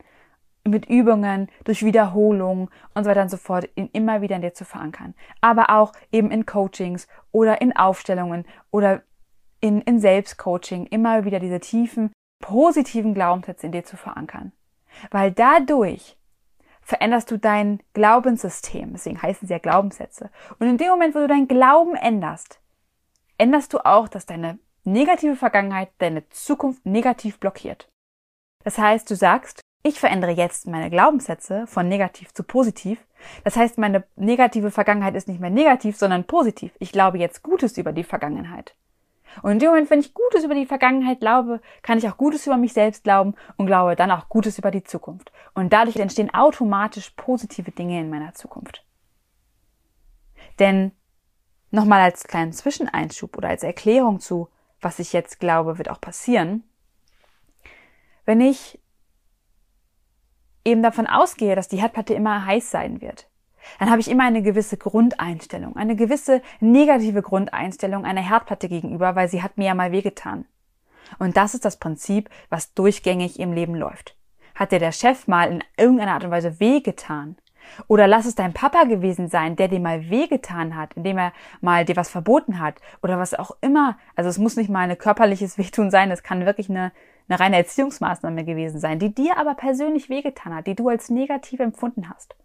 mit 0.65 0.86
Übungen, 0.88 1.47
durch 1.63 1.86
Wiederholung 1.86 2.69
und 2.93 3.03
so 3.05 3.09
weiter 3.09 3.21
und 3.21 3.31
so 3.31 3.38
fort, 3.38 3.69
ihn 3.75 3.89
immer 3.93 4.21
wieder 4.21 4.36
in 4.36 4.41
dir 4.41 4.53
zu 4.53 4.65
verankern. 4.65 5.13
Aber 5.39 5.69
auch 5.69 5.93
eben 6.12 6.29
in 6.29 6.45
Coachings 6.45 7.07
oder 7.31 7.62
in 7.62 7.74
Aufstellungen 7.75 8.45
oder 8.69 9.01
in, 9.59 9.81
in 9.81 9.99
Selbstcoaching 9.99 10.87
immer 10.87 11.25
wieder 11.25 11.39
diese 11.39 11.59
tiefen, 11.59 12.11
positiven 12.39 13.13
Glaubenssätze 13.13 13.65
in 13.65 13.71
dir 13.71 13.83
zu 13.83 13.97
verankern. 13.97 14.51
Weil 15.11 15.31
dadurch 15.31 16.17
veränderst 16.81 17.29
du 17.31 17.37
dein 17.37 17.81
Glaubenssystem. 17.93 18.93
Deswegen 18.93 19.21
heißen 19.21 19.47
sie 19.47 19.53
ja 19.53 19.59
Glaubenssätze. 19.59 20.29
Und 20.59 20.67
in 20.67 20.77
dem 20.77 20.87
Moment, 20.87 21.15
wo 21.15 21.19
du 21.19 21.27
deinen 21.27 21.47
Glauben 21.47 21.95
änderst, 21.95 22.61
änderst 23.37 23.73
du 23.73 23.79
auch, 23.85 24.07
dass 24.07 24.25
deine 24.25 24.57
negative 24.83 25.35
Vergangenheit 25.35 25.89
deine 25.97 26.27
Zukunft 26.29 26.85
negativ 26.85 27.39
blockiert. 27.39 27.89
Das 28.63 28.77
heißt, 28.77 29.09
du 29.11 29.15
sagst, 29.15 29.61
ich 29.83 29.99
verändere 29.99 30.31
jetzt 30.31 30.67
meine 30.67 30.89
Glaubenssätze 30.89 31.67
von 31.67 31.87
negativ 31.87 32.33
zu 32.33 32.43
positiv. 32.43 33.05
Das 33.43 33.55
heißt, 33.55 33.77
meine 33.77 34.05
negative 34.15 34.71
Vergangenheit 34.71 35.15
ist 35.15 35.27
nicht 35.27 35.39
mehr 35.39 35.49
negativ, 35.49 35.97
sondern 35.97 36.25
positiv. 36.25 36.71
Ich 36.79 36.91
glaube 36.91 37.17
jetzt 37.17 37.43
Gutes 37.43 37.77
über 37.77 37.91
die 37.91 38.03
Vergangenheit. 38.03 38.75
Und 39.41 39.51
in 39.51 39.60
dem 39.60 39.70
Moment, 39.70 39.89
wenn 39.89 40.00
ich 40.00 40.13
Gutes 40.13 40.44
über 40.44 40.56
die 40.56 40.65
Vergangenheit 40.65 41.20
glaube, 41.20 41.62
kann 41.82 41.98
ich 41.98 42.08
auch 42.08 42.17
Gutes 42.17 42.46
über 42.48 42.58
mich 42.58 42.74
selbst 42.74 43.03
glauben 43.03 43.36
und 43.58 43.67
glaube 43.67 43.96
dann 43.96 44.12
auch 44.12 44.29
Gutes 44.29 44.58
über 44.58 44.72
die 44.72 44.84
Zukunft. 44.84 45.32
Und 45.53 45.74
dadurch 45.74 45.98
entstehen 45.98 46.34
automatisch 46.34 47.12
positive 47.12 47.72
Dinge 47.72 48.00
in 48.00 48.10
meiner 48.10 48.34
Zukunft. 48.34 48.86
Denn 50.60 50.91
nochmal 51.72 52.01
als 52.01 52.24
kleinen 52.24 52.53
Zwischeneinschub 52.53 53.38
oder 53.38 53.50
als 53.50 53.63
Erklärung 53.63 54.20
zu, 54.20 54.50
was 54.82 55.00
ich 55.00 55.13
jetzt 55.13 55.39
glaube, 55.39 55.77
wird 55.77 55.89
auch 55.89 56.01
passieren. 56.01 56.63
Wenn 58.25 58.41
ich 58.41 58.79
eben 60.65 60.84
davon 60.84 61.08
ausgehe, 61.08 61.56
dass 61.56 61.70
die 61.70 61.79
Herdplatte 61.79 62.13
immer 62.13 62.46
heiß 62.46 62.70
sein 62.72 63.01
wird, 63.01 63.29
dann 63.79 63.89
habe 63.89 64.00
ich 64.00 64.09
immer 64.09 64.24
eine 64.25 64.41
gewisse 64.41 64.77
Grundeinstellung, 64.77 65.75
eine 65.75 65.95
gewisse 65.95 66.41
negative 66.59 67.21
Grundeinstellung 67.21 68.05
einer 68.05 68.21
Herdplatte 68.21 68.69
gegenüber, 68.69 69.15
weil 69.15 69.29
sie 69.29 69.43
hat 69.43 69.57
mir 69.57 69.67
ja 69.67 69.75
mal 69.75 69.91
wehgetan. 69.91 70.45
Und 71.19 71.38
das 71.38 71.53
ist 71.53 71.65
das 71.65 71.77
Prinzip, 71.77 72.29
was 72.50 72.74
durchgängig 72.74 73.39
im 73.39 73.53
Leben 73.53 73.75
läuft. 73.75 74.15
Hat 74.55 74.71
dir 74.71 74.79
der 74.79 74.91
Chef 74.91 75.27
mal 75.27 75.50
in 75.50 75.63
irgendeiner 75.77 76.13
Art 76.13 76.24
und 76.24 76.31
Weise 76.31 76.59
wehgetan? 76.59 77.38
Oder 77.88 78.07
lass 78.07 78.25
es 78.25 78.36
dein 78.36 78.53
Papa 78.53 78.86
gewesen 78.86 79.27
sein, 79.27 79.55
der 79.55 79.67
dir 79.67 79.79
mal 79.79 80.09
wehgetan 80.09 80.75
hat, 80.75 80.93
indem 80.95 81.17
er 81.17 81.33
mal 81.59 81.86
dir 81.86 81.95
was 81.95 82.09
verboten 82.09 82.59
hat 82.59 82.75
oder 83.03 83.19
was 83.19 83.33
auch 83.33 83.57
immer. 83.62 83.97
Also 84.15 84.29
es 84.29 84.38
muss 84.38 84.55
nicht 84.55 84.69
mal 84.69 84.89
ein 84.89 84.97
körperliches 84.97 85.57
Wehtun 85.57 85.91
sein, 85.91 86.09
es 86.09 86.24
kann 86.24 86.45
wirklich 86.45 86.69
eine, 86.69 86.91
eine 87.27 87.39
reine 87.39 87.57
Erziehungsmaßnahme 87.57 88.45
gewesen 88.45 88.79
sein, 88.79 89.00
die 89.00 89.13
dir 89.13 89.38
aber 89.38 89.53
persönlich 89.53 90.09
wehgetan 90.09 90.55
hat, 90.55 90.67
die 90.67 90.75
du 90.75 90.88
als 90.88 91.09
negativ 91.09 91.59
empfunden 91.59 92.09
hast 92.09 92.36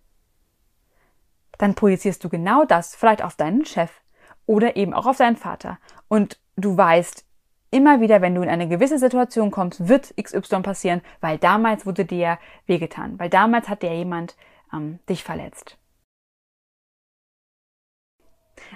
dann 1.63 1.77
projizierst 1.77 2.25
du 2.25 2.29
genau 2.29 2.65
das 2.65 2.97
vielleicht 2.97 3.23
auf 3.23 3.37
deinen 3.37 3.65
Chef 3.65 4.03
oder 4.47 4.75
eben 4.75 4.93
auch 4.93 5.07
auf 5.07 5.19
deinen 5.19 5.37
Vater. 5.37 5.79
Und 6.09 6.41
du 6.57 6.77
weißt 6.77 7.25
immer 7.71 8.01
wieder, 8.01 8.21
wenn 8.21 8.35
du 8.35 8.43
in 8.43 8.49
eine 8.49 8.69
gewisse 8.69 8.99
Situation 8.99 9.53
kommst, 9.53 9.87
wird 9.87 10.13
XY 10.21 10.63
passieren, 10.63 11.03
weil 11.21 11.39
damals 11.39 11.87
wurde 11.87 12.05
dir 12.05 12.41
wehgetan, 12.67 13.17
weil 13.21 13.31
damals 13.31 13.69
hat 13.69 13.85
dir 13.85 13.95
jemand 13.95 14.37
ähm, 14.73 14.99
dich 15.09 15.23
verletzt. 15.23 15.79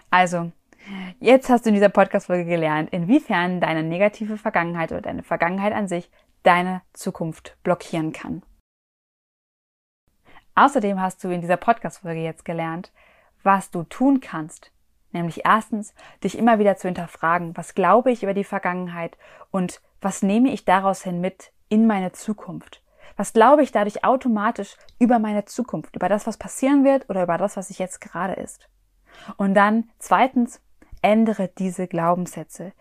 Also, 0.08 0.52
jetzt 1.18 1.50
hast 1.50 1.66
du 1.66 1.70
in 1.70 1.74
dieser 1.74 1.88
Podcast-Folge 1.88 2.44
gelernt, 2.44 2.90
inwiefern 2.92 3.60
deine 3.60 3.82
negative 3.82 4.36
Vergangenheit 4.36 4.92
oder 4.92 5.02
deine 5.02 5.24
Vergangenheit 5.24 5.72
an 5.72 5.88
sich 5.88 6.08
deine 6.44 6.82
Zukunft 6.92 7.56
blockieren 7.64 8.12
kann. 8.12 8.44
Außerdem 10.56 11.00
hast 11.00 11.22
du 11.22 11.28
in 11.28 11.42
dieser 11.42 11.58
Podcast-Folge 11.58 12.22
jetzt 12.22 12.44
gelernt, 12.44 12.90
was 13.42 13.70
du 13.70 13.84
tun 13.84 14.20
kannst. 14.20 14.72
Nämlich 15.12 15.42
erstens, 15.44 15.94
dich 16.24 16.36
immer 16.36 16.58
wieder 16.58 16.76
zu 16.76 16.88
hinterfragen, 16.88 17.56
was 17.56 17.74
glaube 17.74 18.10
ich 18.10 18.22
über 18.22 18.34
die 18.34 18.42
Vergangenheit 18.42 19.16
und 19.50 19.80
was 20.00 20.22
nehme 20.22 20.50
ich 20.50 20.64
daraus 20.64 21.02
hin 21.02 21.20
mit 21.20 21.52
in 21.68 21.86
meine 21.86 22.12
Zukunft? 22.12 22.82
Was 23.16 23.34
glaube 23.34 23.62
ich 23.62 23.70
dadurch 23.70 24.02
automatisch 24.04 24.76
über 24.98 25.18
meine 25.18 25.44
Zukunft, 25.44 25.94
über 25.94 26.08
das, 26.08 26.26
was 26.26 26.38
passieren 26.38 26.84
wird 26.84 27.08
oder 27.08 27.22
über 27.22 27.38
das, 27.38 27.56
was 27.56 27.70
ich 27.70 27.78
jetzt 27.78 28.00
gerade 28.00 28.34
ist? 28.34 28.68
Und 29.36 29.54
dann 29.54 29.90
zweitens, 29.98 30.60
ändere 31.02 31.48
diese 31.58 31.86
Glaubenssätze. 31.86 32.72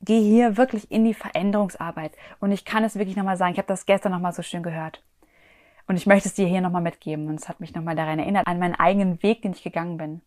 Geh 0.00 0.20
hier 0.20 0.58
wirklich 0.58 0.90
in 0.90 1.04
die 1.04 1.14
Veränderungsarbeit. 1.14 2.12
Und 2.40 2.52
ich 2.52 2.64
kann 2.66 2.84
es 2.84 2.96
wirklich 2.96 3.16
nochmal 3.16 3.38
sagen, 3.38 3.52
ich 3.52 3.58
habe 3.58 3.68
das 3.68 3.86
gestern 3.86 4.12
nochmal 4.12 4.34
so 4.34 4.42
schön 4.42 4.62
gehört. 4.62 5.02
Und 5.86 5.96
ich 5.96 6.06
möchte 6.06 6.28
es 6.28 6.34
dir 6.34 6.46
hier 6.46 6.60
nochmal 6.60 6.82
mitgeben. 6.82 7.28
Und 7.28 7.36
es 7.36 7.48
hat 7.48 7.60
mich 7.60 7.74
nochmal 7.74 7.96
daran 7.96 8.18
erinnert, 8.18 8.46
an 8.46 8.58
meinen 8.58 8.74
eigenen 8.74 9.22
Weg, 9.22 9.42
den 9.42 9.52
ich 9.52 9.62
gegangen 9.62 9.96
bin. 9.96 10.22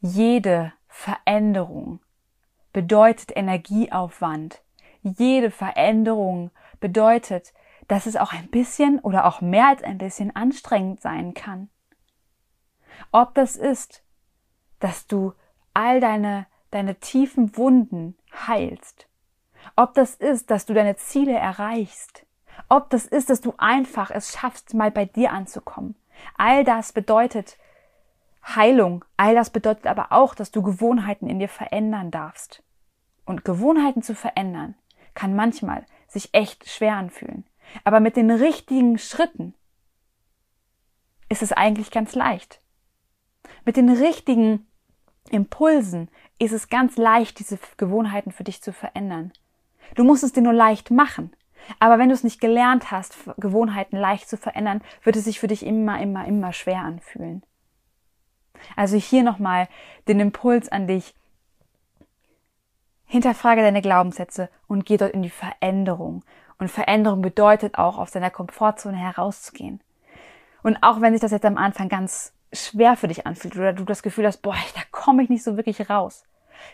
Jede 0.00 0.72
Veränderung 0.88 2.00
bedeutet 2.72 3.36
Energieaufwand. 3.36 4.62
Jede 5.02 5.50
Veränderung 5.50 6.50
bedeutet, 6.80 7.52
dass 7.86 8.06
es 8.06 8.16
auch 8.16 8.32
ein 8.32 8.48
bisschen 8.48 8.98
oder 9.00 9.26
auch 9.26 9.40
mehr 9.40 9.68
als 9.68 9.82
ein 9.82 9.98
bisschen 9.98 10.34
anstrengend 10.34 11.00
sein 11.00 11.34
kann. 11.34 11.70
Ob 13.12 13.34
das 13.34 13.56
ist, 13.56 14.02
dass 14.80 15.06
du 15.06 15.32
all 15.72 16.00
deine, 16.00 16.46
deine 16.70 16.96
tiefen 16.96 17.56
Wunden 17.56 18.16
heilst. 18.46 19.08
Ob 19.76 19.94
das 19.94 20.14
ist, 20.14 20.50
dass 20.50 20.66
du 20.66 20.74
deine 20.74 20.96
Ziele 20.96 21.36
erreichst 21.36 22.27
ob 22.68 22.90
das 22.90 23.06
ist, 23.06 23.30
dass 23.30 23.40
du 23.40 23.54
einfach 23.56 24.10
es 24.10 24.32
schaffst, 24.32 24.74
mal 24.74 24.90
bei 24.90 25.04
dir 25.04 25.32
anzukommen. 25.32 25.94
All 26.36 26.64
das 26.64 26.92
bedeutet 26.92 27.56
Heilung. 28.44 29.04
All 29.16 29.34
das 29.34 29.50
bedeutet 29.50 29.86
aber 29.86 30.12
auch, 30.12 30.34
dass 30.34 30.50
du 30.50 30.62
Gewohnheiten 30.62 31.28
in 31.28 31.38
dir 31.38 31.48
verändern 31.48 32.10
darfst. 32.10 32.62
Und 33.24 33.44
Gewohnheiten 33.44 34.02
zu 34.02 34.14
verändern 34.14 34.74
kann 35.14 35.36
manchmal 35.36 35.84
sich 36.06 36.30
echt 36.32 36.68
schwer 36.68 36.94
anfühlen. 36.96 37.44
Aber 37.84 38.00
mit 38.00 38.16
den 38.16 38.30
richtigen 38.30 38.98
Schritten 38.98 39.54
ist 41.28 41.42
es 41.42 41.52
eigentlich 41.52 41.90
ganz 41.90 42.14
leicht. 42.14 42.62
Mit 43.64 43.76
den 43.76 43.90
richtigen 43.90 44.66
Impulsen 45.30 46.08
ist 46.38 46.52
es 46.52 46.68
ganz 46.68 46.96
leicht, 46.96 47.38
diese 47.38 47.58
Gewohnheiten 47.76 48.32
für 48.32 48.44
dich 48.44 48.62
zu 48.62 48.72
verändern. 48.72 49.32
Du 49.94 50.04
musst 50.04 50.22
es 50.22 50.32
dir 50.32 50.42
nur 50.42 50.54
leicht 50.54 50.90
machen. 50.90 51.32
Aber 51.78 51.98
wenn 51.98 52.08
du 52.08 52.14
es 52.14 52.24
nicht 52.24 52.40
gelernt 52.40 52.90
hast, 52.90 53.16
Gewohnheiten 53.36 53.96
leicht 53.96 54.28
zu 54.28 54.36
verändern, 54.36 54.82
wird 55.02 55.16
es 55.16 55.24
sich 55.24 55.40
für 55.40 55.48
dich 55.48 55.64
immer, 55.64 56.00
immer, 56.00 56.26
immer 56.26 56.52
schwer 56.52 56.80
anfühlen. 56.80 57.42
Also 58.76 58.96
hier 58.96 59.22
nochmal 59.22 59.68
den 60.08 60.20
Impuls 60.20 60.68
an 60.68 60.86
dich. 60.86 61.14
Hinterfrage 63.06 63.62
deine 63.62 63.82
Glaubenssätze 63.82 64.50
und 64.66 64.84
geh 64.84 64.96
dort 64.96 65.12
in 65.12 65.22
die 65.22 65.30
Veränderung. 65.30 66.24
Und 66.58 66.70
Veränderung 66.70 67.22
bedeutet 67.22 67.78
auch, 67.78 67.98
aus 67.98 68.10
deiner 68.10 68.30
Komfortzone 68.30 68.96
herauszugehen. 68.96 69.80
Und 70.62 70.78
auch 70.82 71.00
wenn 71.00 71.12
sich 71.12 71.20
das 71.20 71.30
jetzt 71.30 71.46
am 71.46 71.56
Anfang 71.56 71.88
ganz 71.88 72.32
schwer 72.52 72.96
für 72.96 73.08
dich 73.08 73.26
anfühlt 73.26 73.56
oder 73.56 73.72
du 73.72 73.84
das 73.84 74.02
Gefühl 74.02 74.26
hast, 74.26 74.42
boah, 74.42 74.56
da 74.74 74.80
komme 74.90 75.22
ich 75.22 75.28
nicht 75.28 75.44
so 75.44 75.56
wirklich 75.56 75.88
raus, 75.88 76.24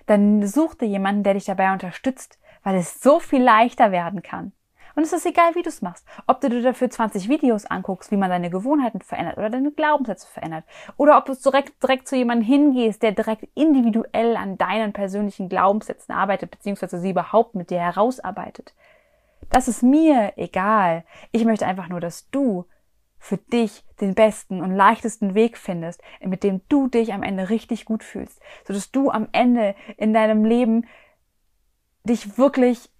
dann 0.07 0.47
such 0.47 0.75
dir 0.75 0.87
jemanden, 0.87 1.23
der 1.23 1.35
dich 1.35 1.45
dabei 1.45 1.73
unterstützt, 1.73 2.39
weil 2.63 2.77
es 2.77 3.01
so 3.01 3.21
viel 3.21 3.43
leichter 3.43 3.93
werden 3.93 4.23
kann. 4.23 4.53
Und 4.97 5.03
es 5.03 5.13
ist 5.13 5.27
egal, 5.27 5.55
wie 5.55 5.63
du 5.63 5.69
es 5.69 5.83
machst. 5.83 6.07
Ob 6.27 6.41
du 6.41 6.49
dir 6.49 6.63
dafür 6.63 6.89
20 6.89 7.29
Videos 7.29 7.67
anguckst, 7.67 8.11
wie 8.11 8.17
man 8.17 8.31
deine 8.31 8.51
Gewohnheiten 8.51 9.01
verändert 9.01 9.39
oder 9.39 9.51
deine 9.51 9.73
Glaubenssätze 9.73 10.27
verändert. 10.27 10.65
Oder 10.97 11.19
ob 11.19 11.27
du 11.27 11.35
direkt, 11.35 11.83
direkt 11.83 12.07
zu 12.07 12.17
jemandem 12.17 12.47
hingehst, 12.47 13.03
der 13.03 13.13
direkt 13.13 13.49
individuell 13.55 14.37
an 14.37 14.57
deinen 14.57 14.93
persönlichen 14.93 15.49
Glaubenssätzen 15.49 16.15
arbeitet, 16.15 16.51
beziehungsweise 16.51 16.99
sie 16.99 17.11
überhaupt 17.11 17.55
mit 17.55 17.71
dir 17.71 17.81
herausarbeitet. 17.81 18.75
Das 19.51 19.69
ist 19.69 19.83
mir 19.83 20.33
egal. 20.37 21.05
Ich 21.33 21.45
möchte 21.45 21.67
einfach 21.67 21.89
nur, 21.89 22.01
dass 22.01 22.31
du 22.31 22.67
für 23.19 23.39
dich 23.39 23.85
den 24.01 24.15
besten 24.15 24.61
und 24.61 24.75
leichtesten 24.75 25.35
Weg 25.35 25.57
findest, 25.57 26.03
mit 26.21 26.43
dem 26.43 26.61
du 26.69 26.89
dich 26.89 27.15
am 27.15 27.23
Ende 27.23 27.49
richtig 27.49 27.87
gut 27.87 28.05
fühlst, 28.05 28.41
sodass 28.67 28.91
du 28.91 29.11
am 29.11 29.29
Ende 29.33 29.75
in 29.97 30.13
deinem 30.13 30.45
Leben 30.45 30.87
dich 32.05 32.37
wirklich 32.37 32.91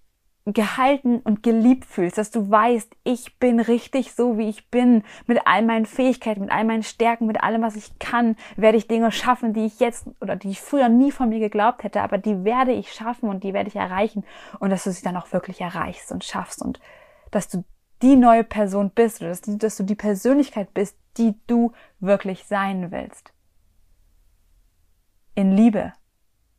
gehalten 0.47 1.21
und 1.21 1.43
geliebt 1.43 1.87
fühlst, 1.87 2.19
dass 2.19 2.31
du 2.31 2.51
weißt, 2.51 2.95
ich 3.03 3.39
bin 3.39 3.61
richtig 3.61 4.13
so, 4.13 4.37
wie 4.37 4.51
ich 4.51 4.69
bin, 4.69 5.03
mit 5.27 5.47
all 5.47 5.63
meinen 5.63 5.87
Fähigkeiten, 5.87 6.43
mit 6.43 6.51
all 6.51 6.65
meinen 6.65 6.83
Stärken, 6.83 7.27
mit 7.27 7.43
allem, 7.43 7.63
was 7.63 7.77
ich 7.77 7.99
kann, 7.99 8.37
werde 8.57 8.77
ich 8.77 8.87
Dinge 8.87 9.11
schaffen, 9.11 9.55
die 9.55 9.65
ich 9.65 9.81
jetzt 9.81 10.07
oder 10.21 10.37
die 10.37 10.51
ich 10.51 10.61
früher 10.61 10.91
nie 10.91 11.13
von 11.13 11.31
mir 11.31 11.39
geglaubt 11.39 11.83
hätte, 11.83 12.03
aber 12.03 12.19
die 12.19 12.45
werde 12.45 12.73
ich 12.73 12.93
schaffen 12.93 13.31
und 13.31 13.43
die 13.43 13.55
werde 13.55 13.69
ich 13.69 13.77
erreichen. 13.77 14.25
Und 14.59 14.69
dass 14.69 14.85
du 14.85 14.93
sie 14.93 15.03
dann 15.03 15.17
auch 15.17 15.33
wirklich 15.33 15.63
erreichst 15.63 16.13
und 16.13 16.25
schaffst 16.25 16.61
und 16.61 16.79
dass 17.31 17.49
du 17.49 17.65
die 18.03 18.17
neue 18.17 18.45
Person 18.45 18.91
bist 18.91 19.23
oder 19.23 19.31
dass, 19.31 19.41
dass 19.41 19.77
du 19.79 19.83
die 19.83 19.95
Persönlichkeit 19.95 20.75
bist, 20.75 20.99
die 21.17 21.35
du 21.47 21.73
wirklich 22.01 22.45
sein 22.45 22.91
willst. 22.91 23.33
In 25.35 25.53
Liebe, 25.53 25.95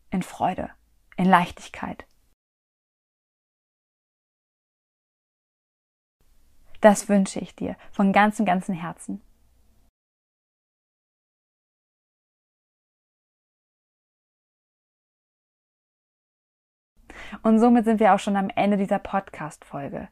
in 0.10 0.24
Freude, 0.24 0.72
in 1.18 1.26
Leichtigkeit 1.26 2.08
Das 6.86 7.10
wünsche 7.10 7.40
ich 7.40 7.56
dir 7.56 7.78
von 7.92 8.14
ganzem, 8.14 8.46
ganzem 8.46 8.76
Herzen. 8.76 9.20
Und 17.42 17.58
somit 17.58 17.86
sind 17.86 18.00
wir 18.00 18.14
auch 18.14 18.20
schon 18.20 18.36
am 18.36 18.52
Ende 18.56 18.78
dieser 18.78 19.00
Podcast-Folge. 19.00 20.10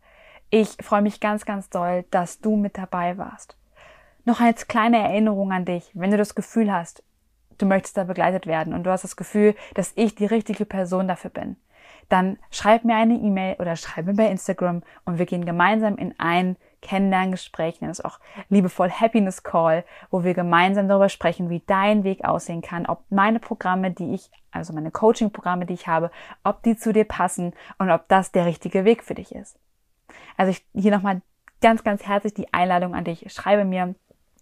Ich 0.50 0.77
freue 0.82 1.03
mich 1.03 1.20
ganz, 1.20 1.46
ganz 1.46 1.70
doll, 1.70 2.06
dass 2.10 2.39
du 2.39 2.56
mit 2.56 2.75
dabei 2.75 3.20
warst. 3.20 3.56
Noch 4.25 4.42
als 4.42 4.68
kleine 4.68 4.98
Erinnerung 4.98 5.51
an 5.51 5.65
dich, 5.65 5.92
wenn 5.94 6.10
du 6.10 6.18
das 6.18 6.34
Gefühl 6.34 6.74
hast, 6.74 7.03
du 7.60 7.68
möchtest 7.68 7.98
da 7.98 8.03
begleitet 8.03 8.48
werden 8.48 8.74
und 8.74 8.84
du 8.84 8.89
hast 8.89 9.03
das 9.03 9.15
Gefühl, 9.15 9.56
dass 9.75 9.94
ich 9.94 10.15
die 10.15 10.25
richtige 10.25 10.65
Person 10.65 11.08
dafür 11.08 11.30
bin, 11.30 11.56
dann 12.13 12.38
schreib 12.51 12.86
mir 12.86 12.96
eine 12.96 13.15
E-Mail 13.15 13.55
oder 13.58 13.75
schreib 13.75 14.05
mir 14.05 14.13
bei 14.13 14.27
Instagram 14.27 14.84
und 15.03 15.17
wir 15.17 15.25
gehen 15.25 15.46
gemeinsam 15.46 15.98
in 15.98 16.13
ein 16.20 16.58
Kennenlerngespräch, 16.84 17.82
nennen 17.82 17.91
es 17.91 18.05
auch 18.05 18.20
liebevoll 18.50 18.91
Happiness 18.91 19.41
Call, 19.41 19.84
wo 20.12 20.24
wir 20.24 20.36
gemeinsam 20.36 20.88
darüber 20.88 21.10
sprechen, 21.10 21.50
wie 21.50 21.63
dein 21.65 22.03
Weg 22.03 22.24
aussehen 22.24 22.62
kann, 22.62 22.86
ob 22.86 23.03
meine 23.10 23.39
Programme, 23.39 23.89
die 23.89 24.13
ich, 24.13 24.29
also 24.51 24.74
meine 24.74 24.91
Coaching-Programme, 24.91 25.65
die 25.65 25.74
ich 25.74 25.88
habe, 25.88 26.12
ob 26.43 26.62
die 26.62 26.75
zu 26.75 26.93
dir 26.93 27.05
passen 27.05 27.53
und 27.79 27.89
ob 27.89 28.08
das 28.10 28.32
der 28.32 28.46
richtige 28.46 28.86
Weg 28.86 29.03
für 29.03 29.15
dich 29.15 29.34
ist. 29.34 29.58
Also 30.38 30.51
ich, 30.51 30.63
hier 30.74 30.91
nochmal 30.91 31.22
ganz, 31.62 31.84
ganz 31.84 32.05
herzlich 32.05 32.36
die 32.36 32.53
Einladung 32.53 32.93
an 32.93 33.05
dich. 33.05 33.25
Schreibe 33.34 33.65
mir, 33.65 33.96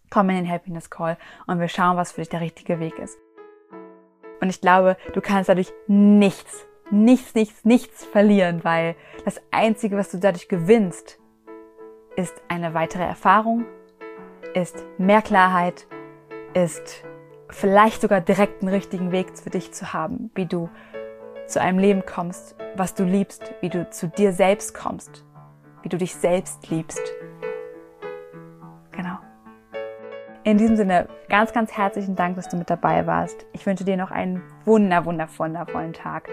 komm 0.09 0.29
in 0.29 0.35
den 0.35 0.49
Happiness 0.49 0.89
Call 0.89 1.17
und 1.47 1.59
wir 1.59 1.69
schauen, 1.69 1.95
was 1.95 2.11
für 2.11 2.19
dich 2.21 2.29
der 2.29 2.41
richtige 2.41 2.81
Weg 2.81 2.99
ist. 2.99 3.17
Und 4.41 4.49
ich 4.49 4.59
glaube, 4.59 4.97
du 5.13 5.21
kannst 5.21 5.47
dadurch 5.47 5.71
nichts, 5.87 6.65
nichts, 6.91 7.33
nichts, 7.35 7.65
nichts 7.65 8.05
verlieren, 8.05 8.63
weil 8.63 8.95
das 9.25 9.41
Einzige, 9.51 9.97
was 9.97 10.11
du 10.11 10.17
dadurch 10.17 10.47
gewinnst, 10.47 11.19
ist 12.15 12.41
eine 12.49 12.73
weitere 12.73 13.03
Erfahrung, 13.03 13.65
ist 14.53 14.83
mehr 14.97 15.21
Klarheit, 15.21 15.87
ist 16.53 17.03
vielleicht 17.49 18.01
sogar 18.01 18.21
direkt 18.21 18.61
einen 18.61 18.73
richtigen 18.73 19.11
Weg 19.11 19.37
für 19.37 19.49
dich 19.49 19.73
zu 19.73 19.93
haben, 19.93 20.29
wie 20.35 20.45
du 20.45 20.69
zu 21.47 21.61
einem 21.61 21.79
Leben 21.79 22.05
kommst, 22.05 22.55
was 22.75 22.93
du 22.93 23.03
liebst, 23.03 23.53
wie 23.61 23.69
du 23.69 23.89
zu 23.89 24.07
dir 24.07 24.33
selbst 24.33 24.73
kommst, 24.73 25.25
wie 25.83 25.89
du 25.89 25.97
dich 25.97 26.15
selbst 26.15 26.69
liebst. 26.69 27.01
Genau. 28.91 29.17
In 30.43 30.57
diesem 30.57 30.75
Sinne, 30.75 31.07
ganz, 31.29 31.53
ganz 31.53 31.71
herzlichen 31.71 32.15
Dank, 32.15 32.35
dass 32.35 32.49
du 32.49 32.57
mit 32.57 32.69
dabei 32.69 33.05
warst. 33.05 33.45
Ich 33.53 33.65
wünsche 33.65 33.83
dir 33.83 33.97
noch 33.97 34.11
einen 34.11 34.41
wunder, 34.65 35.05
wundervollen 35.05 35.93
Tag 35.93 36.29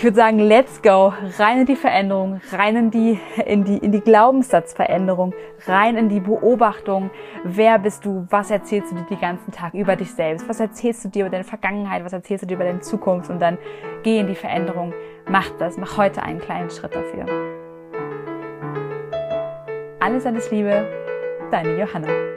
ich 0.00 0.04
würde 0.04 0.16
sagen, 0.16 0.38
let's 0.38 0.80
go, 0.80 1.12
rein 1.38 1.58
in 1.58 1.66
die 1.66 1.76
Veränderung, 1.76 2.40
rein 2.52 2.74
in 2.74 2.90
die, 2.90 3.20
in 3.44 3.64
die, 3.64 3.76
in 3.76 3.92
die 3.92 4.00
Glaubenssatzveränderung, 4.00 5.34
rein 5.66 5.98
in 5.98 6.08
die 6.08 6.20
Beobachtung. 6.20 7.10
Wer 7.44 7.78
bist 7.78 8.06
du? 8.06 8.26
Was 8.30 8.50
erzählst 8.50 8.92
du 8.92 8.96
dir 8.96 9.04
den 9.04 9.20
ganzen 9.20 9.52
Tag 9.52 9.74
über 9.74 9.96
dich 9.96 10.10
selbst? 10.10 10.48
Was 10.48 10.58
erzählst 10.58 11.04
du 11.04 11.10
dir 11.10 11.26
über 11.26 11.30
deine 11.30 11.44
Vergangenheit? 11.44 12.02
Was 12.02 12.14
erzählst 12.14 12.44
du 12.44 12.46
dir 12.46 12.54
über 12.54 12.64
deine 12.64 12.80
Zukunft? 12.80 13.28
Und 13.28 13.42
dann 13.42 13.58
geh 14.02 14.20
in 14.20 14.26
die 14.26 14.34
Veränderung. 14.34 14.94
Mach 15.28 15.50
das. 15.58 15.76
Mach 15.76 15.98
heute 15.98 16.22
einen 16.22 16.40
kleinen 16.40 16.70
Schritt 16.70 16.94
dafür. 16.94 17.26
Alles, 20.00 20.24
alles 20.24 20.50
Liebe. 20.50 20.88
Deine 21.50 21.78
Johanna. 21.78 22.29